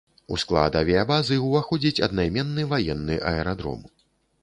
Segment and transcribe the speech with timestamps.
[0.35, 3.89] У склад авіябазы ўваходзіць аднайменны ваенны аэрадром.